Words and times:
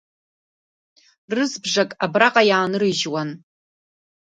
Рызбжак 1.35 1.89
абраҟа 2.05 2.41
иаанрыжьуан. 2.49 3.29